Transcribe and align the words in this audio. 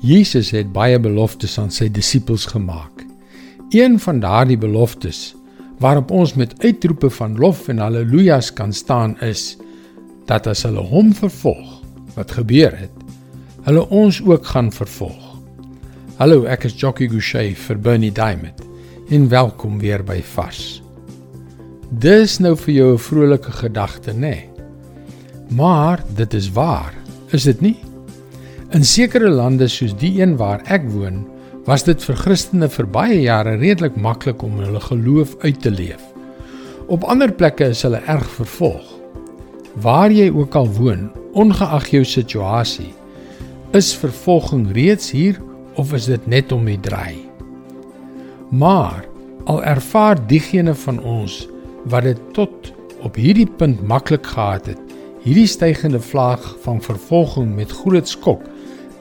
Jesus 0.00 0.50
het 0.52 0.72
baie 0.72 0.98
beloftes 1.00 1.56
aan 1.58 1.70
sy 1.72 1.88
disippels 1.88 2.44
gemaak. 2.50 3.04
Een 3.72 3.96
van 4.00 4.20
daardie 4.20 4.58
beloftes 4.60 5.34
waarop 5.80 6.10
ons 6.10 6.34
met 6.34 6.52
uitroepe 6.64 7.10
van 7.10 7.36
lof 7.36 7.68
en 7.68 7.78
haleluja's 7.78 8.52
kan 8.52 8.72
staan 8.72 9.16
is 9.20 9.56
dat 10.28 10.46
as 10.46 10.64
hulle 10.68 10.84
hom 10.84 11.14
vervolg, 11.14 11.80
wat 12.14 12.32
gebeur 12.32 12.76
het, 12.76 12.92
hulle 13.68 13.84
ons 13.88 14.22
ook 14.24 14.46
gaan 14.46 14.70
vervolg. 14.72 15.36
Hallo, 16.16 16.44
ek 16.48 16.64
is 16.68 16.76
Jockey 16.80 17.08
Gouchee 17.12 17.56
vir 17.56 17.80
Bernie 17.80 18.12
Diamond. 18.12 18.62
En 19.12 19.28
welkom 19.28 19.78
weer 19.78 20.04
by 20.04 20.22
Vars. 20.34 20.82
Dis 21.90 22.38
nou 22.38 22.56
vir 22.56 22.74
jou 22.74 22.92
'n 22.94 22.98
vrolike 22.98 23.52
gedagte, 23.52 24.12
nê? 24.12 24.18
Nee. 24.20 24.50
Maar 25.48 26.02
dit 26.16 26.34
is 26.34 26.50
waar, 26.52 26.94
is 27.30 27.42
dit 27.42 27.60
nie? 27.60 27.76
In 28.74 28.82
sekere 28.82 29.28
lande 29.30 29.68
soos 29.70 29.92
die 29.94 30.16
een 30.18 30.32
waar 30.40 30.58
ek 30.66 30.88
woon, 30.90 31.20
was 31.68 31.84
dit 31.86 32.02
vir 32.02 32.16
Christene 32.18 32.66
vir 32.66 32.88
baie 32.90 33.18
jare 33.22 33.52
redelik 33.60 33.94
maklik 33.94 34.40
om 34.42 34.56
hulle 34.58 34.80
geloof 34.82 35.36
uit 35.44 35.60
te 35.62 35.70
leef. 35.70 36.02
Op 36.90 37.06
ander 37.06 37.30
plekke 37.30 37.68
is 37.70 37.84
hulle 37.86 38.00
erg 38.10 38.26
vervolg. 38.34 38.88
Waar 39.84 40.10
jy 40.10 40.32
ook 40.34 40.58
al 40.58 40.66
woon, 40.80 41.04
ongeag 41.38 41.86
jou 41.94 42.02
situasie, 42.02 42.90
is 43.70 43.92
vervolging 43.94 44.66
reeds 44.74 45.12
hier 45.14 45.38
of 45.78 45.94
is 45.94 46.10
dit 46.10 46.26
net 46.26 46.50
om 46.50 46.66
die 46.66 46.80
draai? 46.82 47.22
Maar 48.50 49.06
al 49.46 49.62
ervaar 49.62 50.18
diegene 50.26 50.74
van 50.74 50.98
ons 51.06 51.44
wat 51.86 52.08
dit 52.10 52.26
tot 52.34 52.74
op 53.06 53.14
hierdie 53.14 53.46
punt 53.46 53.86
maklik 53.86 54.26
gehad 54.26 54.66
het, 54.74 54.98
hierdie 55.22 55.46
stygende 55.46 56.02
vlaag 56.02 56.42
van 56.66 56.82
vervolging 56.82 57.54
met 57.54 57.70
groot 57.70 58.10
skok 58.10 58.42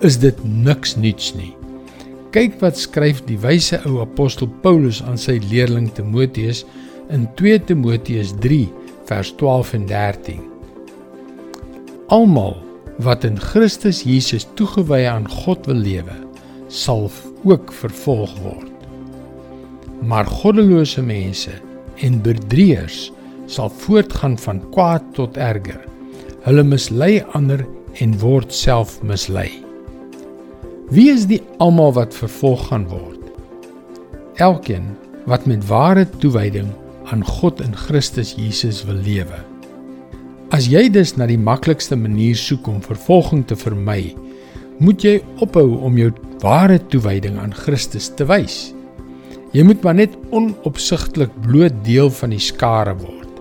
is 0.00 0.18
dit 0.18 0.38
niks 0.44 0.96
nuuts 0.96 1.34
nie. 1.36 1.52
Kyk 2.34 2.58
wat 2.62 2.78
skryf 2.80 3.20
die 3.28 3.38
wyse 3.38 3.78
ou 3.86 4.00
apostel 4.02 4.48
Paulus 4.64 5.02
aan 5.06 5.18
sy 5.20 5.38
leerling 5.50 5.86
Timoteus 5.94 6.64
in 7.14 7.28
2 7.38 7.60
Timoteus 7.68 8.32
3 8.42 8.66
vers 9.06 9.30
12 9.38 9.74
en 9.78 9.86
13. 9.86 10.42
Almal 12.14 12.56
wat 13.04 13.24
in 13.26 13.38
Christus 13.40 14.02
Jesus 14.06 14.46
toegewy 14.58 15.04
aan 15.10 15.26
God 15.30 15.66
wil 15.66 15.80
lewe, 15.82 16.16
sal 16.68 17.10
ook 17.44 17.72
vervolg 17.72 18.34
word. 18.42 18.70
Maar 20.04 20.26
goddelose 20.28 21.02
mense 21.02 21.54
en 22.04 22.20
bedrieërs 22.22 23.10
sal 23.46 23.70
voortgaan 23.84 24.38
van 24.38 24.62
kwaad 24.74 25.04
tot 25.16 25.36
erger. 25.36 25.80
Hulle 26.44 26.64
mislei 26.66 27.22
ander 27.32 27.64
en 28.02 28.18
word 28.20 28.52
self 28.52 28.98
mislei. 29.02 29.63
Wie 30.92 31.08
is 31.08 31.24
die 31.24 31.40
almal 31.64 31.94
wat 31.96 32.12
vervolg 32.12 32.66
gaan 32.68 32.82
word? 32.90 33.20
Elkeen 34.36 34.90
wat 35.24 35.46
met 35.48 35.62
ware 35.64 36.04
toewyding 36.20 36.68
aan 37.08 37.24
God 37.24 37.62
in 37.64 37.72
Christus 37.72 38.34
Jesus 38.36 38.82
wil 38.84 38.98
lewe. 39.00 39.38
As 40.52 40.68
jy 40.68 40.90
dus 40.92 41.14
na 41.16 41.24
die 41.30 41.40
maklikste 41.40 41.96
manier 41.96 42.36
soek 42.36 42.68
om 42.68 42.84
vervolging 42.84 43.46
te 43.48 43.56
vermy, 43.56 44.12
moet 44.76 45.00
jy 45.00 45.14
ophou 45.40 45.80
om 45.88 45.96
jou 45.96 46.10
ware 46.44 46.76
toewyding 46.92 47.40
aan 47.40 47.56
Christus 47.56 48.10
te 48.12 48.28
wys. 48.28 48.74
Jy 49.56 49.64
moet 49.64 49.80
maar 49.86 49.96
net 49.96 50.20
onopsigtelik 50.36 51.32
bloot 51.46 51.80
deel 51.88 52.12
van 52.12 52.36
die 52.36 52.44
skare 52.44 52.92
word. 53.00 53.40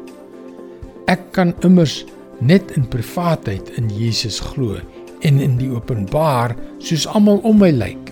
Ek 1.11 1.33
kan 1.35 1.51
immers 1.67 2.05
net 2.39 2.71
in 2.79 2.87
privaatheid 2.87 3.75
in 3.75 3.91
Jesus 3.91 4.39
glo 4.39 4.79
en 5.23 5.39
in 5.39 5.57
die 5.59 5.71
openbaar 5.71 6.55
soos 6.83 7.07
almal 7.07 7.39
om 7.47 7.61
my 7.63 7.71
lyk. 7.71 8.11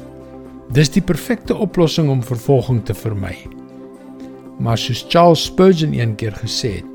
Dis 0.71 0.91
die 0.93 1.03
perfekte 1.03 1.55
oplossing 1.55 2.09
om 2.11 2.23
vervolging 2.23 2.79
te 2.87 2.95
vermy. 2.95 3.35
Maar 4.61 4.79
soos 4.79 5.03
Charles 5.09 5.43
Spurgeon 5.49 5.93
eendag 5.97 6.39
gesê 6.43 6.77
het, 6.79 6.87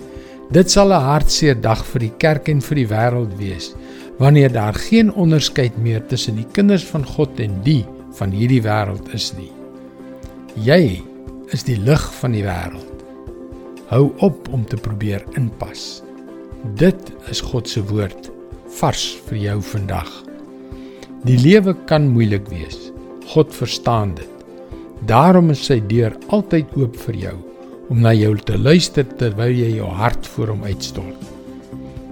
dit 0.55 0.71
sal 0.71 0.93
'n 0.95 1.03
hartseer 1.03 1.61
dag 1.61 1.85
vir 1.85 2.01
die 2.01 2.15
kerk 2.19 2.49
en 2.49 2.61
vir 2.61 2.77
die 2.77 2.89
wêreld 2.89 3.37
wees 3.39 3.75
wanneer 4.19 4.53
daar 4.53 4.75
geen 4.75 5.13
onderskeid 5.13 5.77
meer 5.77 6.07
tussen 6.07 6.37
die 6.37 6.47
kinders 6.53 6.85
van 6.85 7.05
God 7.05 7.41
en 7.41 7.61
die 7.63 7.85
van 8.17 8.31
hierdie 8.31 8.63
wêreld 8.63 9.13
is 9.13 9.33
nie. 9.37 9.53
Jy 10.55 11.03
is 11.53 11.63
die 11.65 11.77
lig 11.77 12.15
van 12.21 12.33
die 12.33 12.45
wêreld. 12.45 13.05
Hou 13.89 14.13
op 14.19 14.49
om 14.49 14.65
te 14.65 14.77
probeer 14.77 15.25
inpas. 15.37 16.03
Dit 16.75 17.13
is 17.29 17.41
God 17.41 17.69
se 17.69 17.85
woord 17.85 18.36
vars 18.81 19.05
vir 19.29 19.39
jou 19.39 19.57
vandag. 19.63 20.09
Die 21.27 21.39
lewe 21.39 21.75
kan 21.89 22.09
moeilik 22.13 22.49
wees. 22.51 22.91
God 23.33 23.55
verstaan 23.55 24.15
dit. 24.19 24.31
Daarom 25.07 25.51
is 25.55 25.65
sy 25.67 25.81
deur 25.91 26.15
altyd 26.35 26.71
oop 26.79 26.97
vir 27.07 27.19
jou 27.27 27.37
om 27.91 28.01
na 28.03 28.13
jou 28.17 28.33
te 28.43 28.57
luister 28.59 29.07
terwyl 29.19 29.55
jy 29.55 29.77
jou 29.77 29.91
hart 30.01 30.27
voor 30.35 30.55
hom 30.55 30.65
uitstort. 30.67 31.21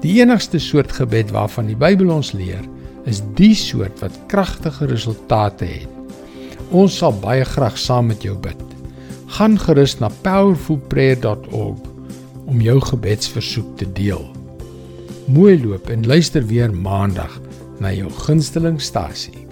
Die 0.05 0.21
enigste 0.21 0.61
soort 0.63 0.93
gebed 0.95 1.33
waarvan 1.35 1.71
die 1.71 1.79
Bybel 1.79 2.13
ons 2.15 2.35
leer, 2.37 2.63
is 3.11 3.23
die 3.39 3.55
soort 3.59 3.99
wat 4.05 4.19
kragtige 4.31 4.87
resultate 4.91 5.67
het. 5.67 5.91
Ons 6.71 6.99
sal 7.01 7.15
baie 7.25 7.45
graag 7.49 7.79
saam 7.81 8.13
met 8.13 8.23
jou 8.25 8.37
bid. 8.39 8.61
Gaan 9.35 9.59
gerus 9.59 9.99
na 10.01 10.13
powerfulprayer.org 10.23 11.91
om 12.45 12.61
jou 12.63 12.79
gebedsversoek 12.93 13.77
te 13.81 13.89
deel 13.97 14.25
mooi 15.27 15.57
loop 15.67 15.89
en 15.89 16.07
luister 16.07 16.47
weer 16.47 16.75
maandag 16.75 17.41
na 17.81 17.93
jou 17.93 18.11
gunsteling 18.11 18.81
stasie. 18.81 19.44